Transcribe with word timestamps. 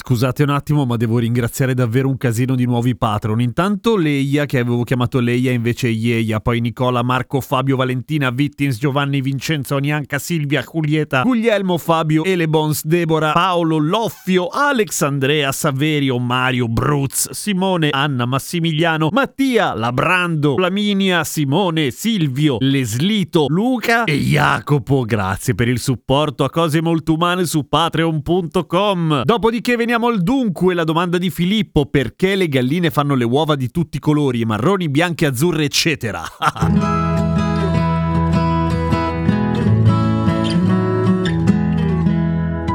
Scusate 0.00 0.44
un 0.44 0.50
attimo, 0.50 0.86
ma 0.86 0.96
devo 0.96 1.18
ringraziare 1.18 1.74
davvero 1.74 2.08
un 2.08 2.16
casino 2.16 2.54
di 2.54 2.64
nuovi 2.64 2.96
patron. 2.96 3.40
Intanto 3.40 3.96
Leia, 3.96 4.46
che 4.46 4.60
avevo 4.60 4.84
chiamato 4.84 5.18
Leia 5.18 5.50
invece 5.50 5.88
Ieia, 5.88 6.40
poi 6.40 6.60
Nicola, 6.60 7.02
Marco, 7.02 7.40
Fabio, 7.40 7.76
Valentina, 7.76 8.30
Vittins, 8.30 8.78
Giovanni, 8.78 9.20
Vincenzo, 9.20 9.76
Nianca, 9.78 10.18
Silvia, 10.18 10.62
Julieta, 10.62 11.22
Guglielmo, 11.22 11.76
Fabio, 11.78 12.24
Elebons, 12.24 12.86
Debora, 12.86 13.32
Paolo, 13.32 13.76
Loffio, 13.78 14.46
Alex, 14.46 15.02
Andrea, 15.02 15.50
Saverio, 15.52 16.18
Mario, 16.18 16.68
Bruz, 16.68 17.30
Simone, 17.32 17.88
Anna, 17.90 18.24
Massimiliano, 18.24 19.08
Mattia, 19.12 19.74
Labrando, 19.74 20.54
Flaminia, 20.54 21.24
Simone, 21.24 21.90
Silvio, 21.90 22.56
Leslito, 22.60 23.46
Luca 23.48 24.04
e 24.04 24.16
Jacopo. 24.16 25.02
Grazie 25.02 25.54
per 25.54 25.68
il 25.68 25.80
supporto 25.80 26.44
a 26.44 26.50
cose 26.50 26.80
molto 26.80 27.14
umane 27.14 27.44
su 27.44 27.68
patreon.com. 27.68 29.24
Dopodiché 29.24 29.76
veniamo 29.88 30.08
al 30.14 30.22
dunque, 30.22 30.74
la 30.74 30.84
domanda 30.84 31.16
di 31.16 31.30
Filippo, 31.30 31.86
perché 31.86 32.36
le 32.36 32.48
galline 32.48 32.90
fanno 32.90 33.14
le 33.14 33.24
uova 33.24 33.56
di 33.56 33.70
tutti 33.70 33.96
i 33.96 34.00
colori, 34.00 34.44
marroni, 34.44 34.90
bianche, 34.90 35.24
azzurre, 35.24 35.64
eccetera? 35.64 36.22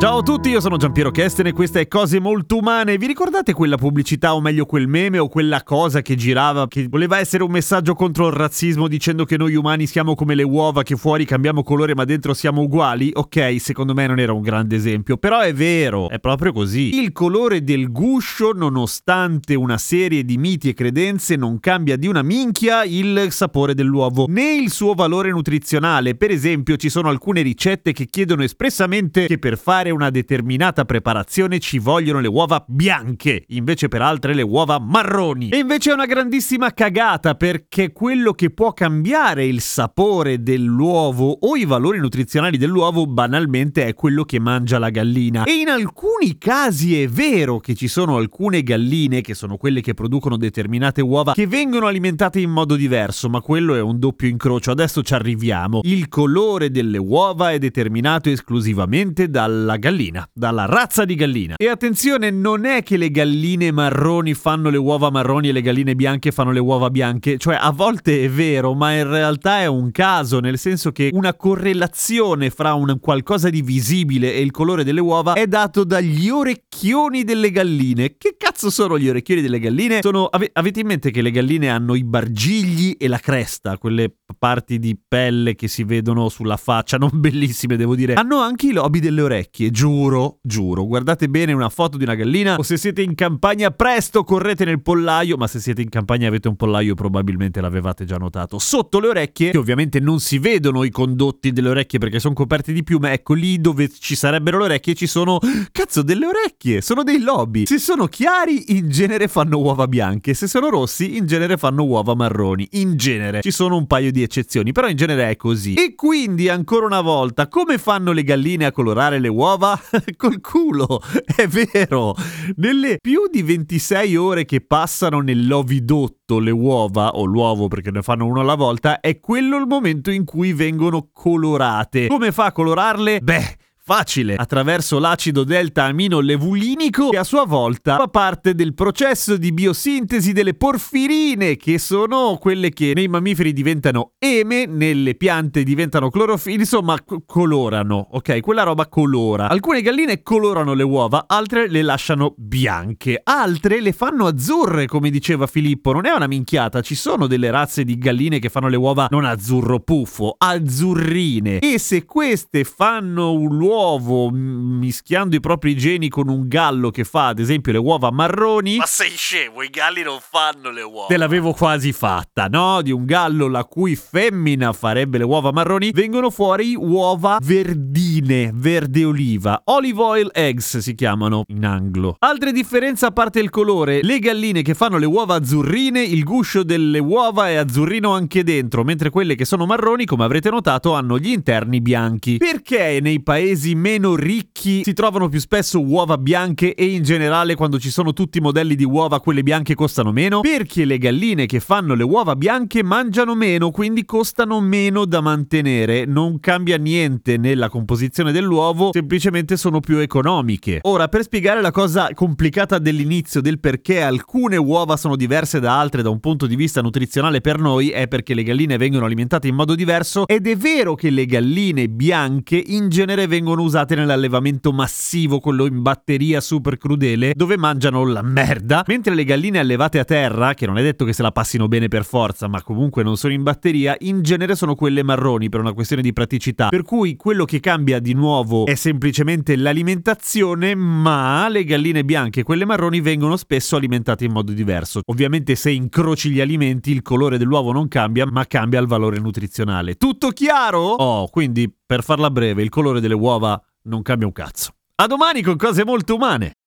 Ciao 0.00 0.20
a 0.20 0.22
tutti, 0.22 0.48
io 0.48 0.60
sono 0.60 0.78
Giampiero 0.78 1.10
Kesten 1.10 1.48
e 1.48 1.52
questa 1.52 1.78
è 1.78 1.86
Cose 1.86 2.20
Molto 2.20 2.56
Umane. 2.56 2.96
Vi 2.96 3.06
ricordate 3.06 3.52
quella 3.52 3.76
pubblicità 3.76 4.34
o 4.34 4.40
meglio 4.40 4.64
quel 4.64 4.88
meme 4.88 5.18
o 5.18 5.28
quella 5.28 5.62
cosa 5.62 6.00
che 6.00 6.14
girava 6.14 6.66
che 6.68 6.86
voleva 6.88 7.18
essere 7.18 7.42
un 7.42 7.50
messaggio 7.50 7.92
contro 7.92 8.28
il 8.28 8.32
razzismo 8.32 8.88
dicendo 8.88 9.26
che 9.26 9.36
noi 9.36 9.56
umani 9.56 9.86
siamo 9.86 10.14
come 10.14 10.34
le 10.34 10.42
uova 10.42 10.82
che 10.84 10.96
fuori 10.96 11.26
cambiamo 11.26 11.62
colore 11.62 11.94
ma 11.94 12.06
dentro 12.06 12.32
siamo 12.32 12.62
uguali? 12.62 13.10
Ok, 13.12 13.56
secondo 13.60 13.92
me 13.92 14.06
non 14.06 14.18
era 14.18 14.32
un 14.32 14.40
grande 14.40 14.74
esempio, 14.74 15.18
però 15.18 15.40
è 15.40 15.52
vero, 15.52 16.08
è 16.08 16.18
proprio 16.18 16.54
così. 16.54 16.98
Il 16.98 17.12
colore 17.12 17.62
del 17.62 17.92
guscio, 17.92 18.52
nonostante 18.54 19.54
una 19.54 19.76
serie 19.76 20.24
di 20.24 20.38
miti 20.38 20.70
e 20.70 20.74
credenze, 20.74 21.36
non 21.36 21.60
cambia 21.60 21.98
di 21.98 22.06
una 22.06 22.22
minchia 22.22 22.84
il 22.84 23.26
sapore 23.28 23.74
dell'uovo 23.74 24.24
né 24.28 24.54
il 24.54 24.70
suo 24.70 24.94
valore 24.94 25.28
nutrizionale. 25.28 26.14
Per 26.14 26.30
esempio, 26.30 26.76
ci 26.76 26.88
sono 26.88 27.10
alcune 27.10 27.42
ricette 27.42 27.92
che 27.92 28.06
chiedono 28.06 28.42
espressamente 28.42 29.26
che 29.26 29.38
per 29.38 29.58
fare 29.58 29.88
una 29.90 30.10
determinata 30.10 30.84
preparazione 30.84 31.58
ci 31.58 31.78
vogliono 31.78 32.20
le 32.20 32.28
uova 32.28 32.64
bianche, 32.66 33.44
invece 33.48 33.88
per 33.88 34.02
altre 34.02 34.34
le 34.34 34.42
uova 34.42 34.78
marroni. 34.78 35.48
E 35.50 35.58
invece 35.58 35.90
è 35.90 35.94
una 35.94 36.06
grandissima 36.06 36.72
cagata 36.72 37.34
perché 37.34 37.92
quello 37.92 38.32
che 38.32 38.50
può 38.50 38.72
cambiare 38.72 39.46
il 39.46 39.60
sapore 39.60 40.42
dell'uovo 40.42 41.36
o 41.40 41.56
i 41.56 41.64
valori 41.64 41.98
nutrizionali 41.98 42.56
dell'uovo 42.56 43.06
banalmente 43.06 43.86
è 43.86 43.94
quello 43.94 44.24
che 44.24 44.38
mangia 44.38 44.78
la 44.78 44.90
gallina. 44.90 45.44
E 45.44 45.52
in 45.52 45.68
alcuni 45.68 46.38
casi 46.38 47.00
è 47.00 47.08
vero 47.08 47.58
che 47.58 47.74
ci 47.74 47.88
sono 47.88 48.16
alcune 48.16 48.62
galline, 48.62 49.20
che 49.20 49.34
sono 49.34 49.56
quelle 49.56 49.80
che 49.80 49.94
producono 49.94 50.36
determinate 50.36 51.00
uova, 51.00 51.32
che 51.32 51.46
vengono 51.46 51.86
alimentate 51.86 52.40
in 52.40 52.50
modo 52.50 52.76
diverso, 52.76 53.28
ma 53.28 53.40
quello 53.40 53.74
è 53.74 53.80
un 53.80 53.98
doppio 53.98 54.28
incrocio. 54.28 54.70
Adesso 54.70 55.02
ci 55.02 55.14
arriviamo. 55.14 55.80
Il 55.82 56.08
colore 56.08 56.70
delle 56.70 56.98
uova 56.98 57.50
è 57.50 57.58
determinato 57.58 58.30
esclusivamente 58.30 59.28
dalla 59.28 59.76
gallina, 59.80 60.28
dalla 60.32 60.66
razza 60.66 61.04
di 61.04 61.16
gallina. 61.16 61.56
E 61.56 61.66
attenzione, 61.66 62.30
non 62.30 62.64
è 62.64 62.84
che 62.84 62.96
le 62.96 63.10
galline 63.10 63.72
marroni 63.72 64.34
fanno 64.34 64.70
le 64.70 64.76
uova 64.76 65.10
marroni 65.10 65.48
e 65.48 65.52
le 65.52 65.62
galline 65.62 65.96
bianche 65.96 66.30
fanno 66.30 66.52
le 66.52 66.60
uova 66.60 66.88
bianche, 66.90 67.36
cioè 67.36 67.58
a 67.60 67.72
volte 67.72 68.22
è 68.22 68.30
vero, 68.30 68.74
ma 68.74 68.94
in 68.94 69.08
realtà 69.08 69.58
è 69.58 69.66
un 69.66 69.90
caso, 69.90 70.38
nel 70.38 70.58
senso 70.58 70.92
che 70.92 71.10
una 71.12 71.34
correlazione 71.34 72.50
fra 72.50 72.74
un 72.74 72.98
qualcosa 73.00 73.50
di 73.50 73.62
visibile 73.62 74.32
e 74.32 74.40
il 74.40 74.52
colore 74.52 74.84
delle 74.84 75.00
uova 75.00 75.32
è 75.32 75.48
dato 75.48 75.82
dagli 75.82 76.28
orecchioni 76.28 77.24
delle 77.24 77.50
galline. 77.50 78.14
Che 78.16 78.36
cazzo 78.38 78.70
sono 78.70 78.98
gli 78.98 79.08
orecchioni 79.08 79.40
delle 79.40 79.58
galline? 79.58 80.00
Sono, 80.02 80.26
ave, 80.26 80.50
avete 80.52 80.80
in 80.80 80.86
mente 80.86 81.10
che 81.10 81.22
le 81.22 81.30
galline 81.30 81.68
hanno 81.68 81.94
i 81.94 82.04
bargigli 82.04 82.96
e 82.98 83.08
la 83.08 83.18
cresta, 83.18 83.78
quelle 83.78 84.14
parti 84.38 84.78
di 84.78 84.98
pelle 85.08 85.54
che 85.54 85.68
si 85.68 85.84
vedono 85.84 86.28
sulla 86.28 86.56
faccia, 86.56 86.96
non 86.98 87.10
bellissime 87.14 87.76
devo 87.76 87.94
dire. 87.94 88.14
Hanno 88.14 88.40
anche 88.40 88.66
i 88.66 88.72
lobi 88.72 89.00
delle 89.00 89.22
orecchie 89.22 89.69
giuro, 89.70 90.38
giuro, 90.42 90.86
guardate 90.86 91.28
bene 91.28 91.52
una 91.52 91.68
foto 91.68 91.96
di 91.96 92.04
una 92.04 92.14
gallina 92.14 92.56
o 92.56 92.62
se 92.62 92.76
siete 92.76 93.02
in 93.02 93.14
campagna 93.14 93.70
presto 93.70 94.24
correte 94.24 94.64
nel 94.64 94.82
pollaio, 94.82 95.36
ma 95.36 95.46
se 95.46 95.60
siete 95.60 95.82
in 95.82 95.88
campagna 95.88 96.24
e 96.24 96.28
avete 96.28 96.48
un 96.48 96.56
pollaio 96.56 96.94
probabilmente 96.94 97.60
l'avevate 97.60 98.04
già 98.04 98.16
notato. 98.16 98.58
Sotto 98.58 99.00
le 99.00 99.08
orecchie, 99.08 99.50
che 99.50 99.58
ovviamente 99.58 100.00
non 100.00 100.20
si 100.20 100.38
vedono 100.38 100.84
i 100.84 100.90
condotti 100.90 101.52
delle 101.52 101.70
orecchie 101.70 101.98
perché 101.98 102.18
sono 102.18 102.34
coperti 102.34 102.72
di 102.72 102.82
piume, 102.82 103.12
ecco 103.12 103.34
lì 103.34 103.60
dove 103.60 103.88
ci 103.88 104.14
sarebbero 104.14 104.58
le 104.58 104.64
orecchie 104.64 104.94
ci 104.94 105.06
sono, 105.06 105.38
cazzo, 105.72 106.02
delle 106.02 106.26
orecchie, 106.26 106.80
sono 106.80 107.02
dei 107.02 107.20
lobi. 107.20 107.66
Se 107.66 107.78
sono 107.78 108.06
chiari 108.06 108.76
in 108.76 108.88
genere 108.88 109.28
fanno 109.28 109.58
uova 109.58 109.86
bianche, 109.86 110.34
se 110.34 110.46
sono 110.46 110.68
rossi 110.68 111.16
in 111.16 111.26
genere 111.26 111.56
fanno 111.56 111.84
uova 111.84 112.14
marroni, 112.14 112.68
in 112.72 112.96
genere. 112.96 113.40
Ci 113.40 113.50
sono 113.50 113.76
un 113.76 113.86
paio 113.86 114.10
di 114.10 114.22
eccezioni, 114.22 114.72
però 114.72 114.88
in 114.88 114.96
genere 114.96 115.30
è 115.30 115.36
così. 115.36 115.74
E 115.74 115.94
quindi 115.94 116.48
ancora 116.48 116.86
una 116.86 117.00
volta, 117.00 117.48
come 117.48 117.78
fanno 117.78 118.12
le 118.12 118.22
galline 118.22 118.66
a 118.66 118.72
colorare 118.72 119.18
le 119.18 119.28
uova? 119.28 119.59
Uova 119.60 119.78
col 120.16 120.40
culo, 120.40 121.02
è 121.36 121.46
vero. 121.46 122.14
Nelle 122.56 122.96
più 123.00 123.28
di 123.30 123.42
26 123.42 124.16
ore 124.16 124.44
che 124.46 124.62
passano 124.62 125.20
nell'ovidotto 125.20 126.38
le 126.38 126.50
uova, 126.50 127.10
o 127.10 127.24
l'uovo 127.24 127.68
perché 127.68 127.90
ne 127.90 128.00
fanno 128.00 128.24
uno 128.24 128.40
alla 128.40 128.54
volta, 128.54 129.00
è 129.00 129.20
quello 129.20 129.58
il 129.58 129.66
momento 129.66 130.10
in 130.10 130.24
cui 130.24 130.54
vengono 130.54 131.10
colorate. 131.12 132.06
Come 132.06 132.32
fa 132.32 132.46
a 132.46 132.52
colorarle? 132.52 133.20
Beh 133.20 133.56
facile 133.82 134.34
attraverso 134.36 134.98
l'acido 134.98 135.42
delta-amino 135.42 136.20
levulinico 136.20 137.08
che 137.08 137.16
a 137.16 137.24
sua 137.24 137.44
volta 137.44 137.96
fa 137.96 138.08
parte 138.08 138.54
del 138.54 138.74
processo 138.74 139.36
di 139.36 139.52
biosintesi 139.52 140.32
delle 140.32 140.54
porfirine 140.54 141.56
che 141.56 141.78
sono 141.78 142.36
quelle 142.38 142.70
che 142.70 142.92
nei 142.94 143.08
mammiferi 143.08 143.52
diventano 143.52 144.12
eme, 144.18 144.66
nelle 144.66 145.14
piante 145.14 145.62
diventano 145.62 146.10
clorofile, 146.10 146.58
insomma 146.60 146.96
c- 146.98 147.24
colorano, 147.26 148.08
ok? 148.12 148.40
Quella 148.40 148.62
roba 148.62 148.86
colora. 148.86 149.48
Alcune 149.48 149.80
galline 149.80 150.22
colorano 150.22 150.74
le 150.74 150.82
uova, 150.82 151.24
altre 151.26 151.68
le 151.68 151.82
lasciano 151.82 152.34
bianche, 152.36 153.20
altre 153.22 153.80
le 153.80 153.92
fanno 153.92 154.26
azzurre 154.26 154.86
come 154.86 155.10
diceva 155.10 155.46
Filippo, 155.46 155.92
non 155.92 156.06
è 156.06 156.12
una 156.12 156.26
minchiata, 156.26 156.80
ci 156.82 156.94
sono 156.94 157.26
delle 157.26 157.50
razze 157.50 157.84
di 157.84 157.96
galline 157.96 158.38
che 158.38 158.50
fanno 158.50 158.68
le 158.68 158.76
uova 158.76 159.08
non 159.10 159.24
azzurro 159.24 159.80
puffo, 159.80 160.34
azzurrine 160.36 161.58
e 161.58 161.78
se 161.78 162.04
queste 162.04 162.64
fanno 162.64 163.32
un 163.32 163.60
uovo 163.60 163.78
uovo 163.80 164.28
mischiando 164.30 165.36
i 165.36 165.40
propri 165.40 165.74
geni 165.74 166.10
con 166.10 166.28
un 166.28 166.46
gallo 166.48 166.90
che 166.90 167.04
fa 167.04 167.28
ad 167.28 167.38
esempio 167.38 167.72
le 167.72 167.78
uova 167.78 168.10
marroni. 168.10 168.76
Ma 168.76 168.84
sei 168.84 169.08
scemo, 169.10 169.62
i 169.62 169.70
galli 169.70 170.02
non 170.02 170.18
fanno 170.20 170.70
le 170.70 170.82
uova. 170.82 171.06
Te 171.06 171.16
l'avevo 171.16 171.52
quasi 171.52 171.92
fatta, 171.92 172.46
no? 172.46 172.82
Di 172.82 172.90
un 172.90 173.06
gallo 173.06 173.48
la 173.48 173.64
cui 173.64 173.96
femmina 173.96 174.74
farebbe 174.74 175.16
le 175.16 175.24
uova 175.24 175.50
marroni, 175.50 175.92
vengono 175.92 176.28
fuori 176.28 176.74
uova 176.76 177.38
verdine, 177.40 178.50
verde 178.52 179.04
oliva. 179.04 179.62
Olive 179.64 180.02
oil 180.02 180.30
eggs 180.34 180.78
si 180.78 180.94
chiamano 180.94 181.44
in 181.48 181.64
anglo. 181.64 182.16
Altre 182.18 182.52
differenze 182.52 183.06
a 183.06 183.12
parte 183.12 183.40
il 183.40 183.48
colore, 183.48 184.02
le 184.02 184.18
galline 184.18 184.60
che 184.60 184.74
fanno 184.74 184.98
le 184.98 185.06
uova 185.06 185.36
azzurrine, 185.36 186.02
il 186.02 186.22
guscio 186.22 186.62
delle 186.62 186.98
uova 186.98 187.48
è 187.48 187.54
azzurrino 187.54 188.12
anche 188.12 188.44
dentro, 188.44 188.84
mentre 188.84 189.08
quelle 189.08 189.34
che 189.34 189.46
sono 189.46 189.64
marroni, 189.64 190.04
come 190.04 190.24
avrete 190.24 190.50
notato, 190.50 190.92
hanno 190.92 191.18
gli 191.18 191.30
interni 191.30 191.80
bianchi. 191.80 192.36
Perché 192.36 192.98
nei 193.00 193.22
paesi 193.22 193.59
paesi 193.60 193.74
meno 193.74 194.14
ricchi 194.14 194.82
si 194.84 194.94
trovano 194.94 195.28
più 195.28 195.38
spesso 195.38 195.80
uova 195.80 196.16
bianche 196.16 196.74
e 196.74 196.86
in 196.86 197.02
generale 197.02 197.54
quando 197.54 197.78
ci 197.78 197.90
sono 197.90 198.14
tutti 198.14 198.38
i 198.38 198.40
modelli 198.40 198.74
di 198.74 198.84
uova 198.84 199.20
quelle 199.20 199.42
bianche 199.42 199.74
costano 199.74 200.12
meno? 200.12 200.40
Perché 200.40 200.86
le 200.86 200.96
galline 200.96 201.44
che 201.44 201.60
fanno 201.60 201.94
le 201.94 202.02
uova 202.02 202.36
bianche 202.36 202.82
mangiano 202.82 203.34
meno, 203.34 203.70
quindi 203.70 204.04
costano 204.06 204.60
meno 204.60 205.04
da 205.04 205.20
mantenere. 205.20 206.06
Non 206.06 206.40
cambia 206.40 206.78
niente 206.78 207.36
nella 207.36 207.68
composizione 207.68 208.32
dell'uovo, 208.32 208.90
semplicemente 208.92 209.56
sono 209.56 209.80
più 209.80 209.98
economiche. 209.98 210.78
Ora, 210.82 211.08
per 211.08 211.22
spiegare 211.22 211.60
la 211.60 211.70
cosa 211.70 212.08
complicata 212.14 212.78
dell'inizio 212.78 213.42
del 213.42 213.60
perché 213.60 214.00
alcune 214.00 214.56
uova 214.56 214.96
sono 214.96 215.16
diverse 215.16 215.60
da 215.60 215.78
altre 215.78 216.02
da 216.02 216.08
un 216.08 216.20
punto 216.20 216.46
di 216.46 216.56
vista 216.56 216.80
nutrizionale 216.80 217.40
per 217.40 217.58
noi, 217.58 217.90
è 217.90 218.08
perché 218.08 218.32
le 218.32 218.42
galline 218.42 218.78
vengono 218.78 219.04
alimentate 219.04 219.48
in 219.48 219.54
modo 219.54 219.74
diverso 219.74 220.26
ed 220.26 220.46
è 220.46 220.56
vero 220.56 220.94
che 220.94 221.10
le 221.10 221.26
galline 221.26 221.88
bianche 221.88 222.62
in 222.64 222.88
genere 222.88 223.26
vengono 223.50 223.62
usate 223.62 223.94
nell'allevamento 223.94 224.72
massivo, 224.72 225.40
quello 225.40 225.66
in 225.66 225.82
batteria 225.82 226.40
super 226.40 226.78
crudele, 226.78 227.32
dove 227.34 227.56
mangiano 227.56 228.04
la 228.04 228.22
merda, 228.22 228.84
mentre 228.86 229.14
le 229.14 229.24
galline 229.24 229.58
allevate 229.58 229.98
a 229.98 230.04
terra, 230.04 230.54
che 230.54 230.66
non 230.66 230.78
è 230.78 230.82
detto 230.82 231.04
che 231.04 231.12
se 231.12 231.22
la 231.22 231.32
passino 231.32 231.66
bene 231.66 231.88
per 231.88 232.04
forza, 232.04 232.46
ma 232.46 232.62
comunque 232.62 233.02
non 233.02 233.16
sono 233.16 233.32
in 233.32 233.42
batteria, 233.42 233.96
in 234.00 234.22
genere 234.22 234.54
sono 234.54 234.74
quelle 234.74 235.02
marroni 235.02 235.48
per 235.48 235.60
una 235.60 235.72
questione 235.72 236.02
di 236.02 236.12
praticità. 236.12 236.68
Per 236.68 236.82
cui 236.82 237.16
quello 237.16 237.44
che 237.44 237.58
cambia 237.60 237.98
di 237.98 238.12
nuovo 238.12 238.66
è 238.66 238.74
semplicemente 238.74 239.56
l'alimentazione, 239.56 240.74
ma 240.74 241.48
le 241.48 241.64
galline 241.64 242.04
bianche 242.04 242.40
e 242.40 242.42
quelle 242.42 242.64
marroni 242.64 243.00
vengono 243.00 243.36
spesso 243.36 243.76
alimentate 243.76 244.24
in 244.24 244.32
modo 244.32 244.52
diverso. 244.52 245.00
Ovviamente 245.06 245.56
se 245.56 245.70
incroci 245.70 246.30
gli 246.30 246.40
alimenti 246.40 246.92
il 246.92 247.02
colore 247.02 247.38
dell'uovo 247.38 247.72
non 247.72 247.88
cambia, 247.88 248.26
ma 248.26 248.46
cambia 248.46 248.80
il 248.80 248.86
valore 248.86 249.18
nutrizionale. 249.18 249.96
Tutto 249.96 250.28
chiaro? 250.28 250.80
Oh, 250.80 251.28
quindi 251.28 251.68
per 251.90 252.04
farla 252.04 252.30
breve, 252.30 252.62
il 252.62 252.68
colore 252.68 253.00
delle 253.00 253.14
uova 253.14 253.60
non 253.86 254.02
cambia 254.02 254.24
un 254.24 254.32
cazzo. 254.32 254.74
A 254.94 255.08
domani 255.08 255.42
con 255.42 255.56
cose 255.56 255.84
molto 255.84 256.14
umane. 256.14 256.58